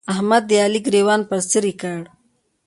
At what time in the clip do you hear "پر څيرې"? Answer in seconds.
1.29-1.73